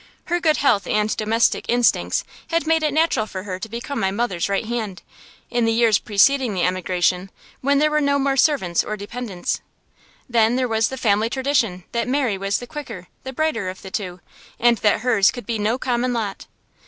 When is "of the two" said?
13.69-14.21